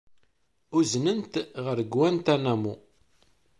Uznen-t 0.77 1.33
ɣer 1.65 1.79
Guantanamo. 1.93 2.73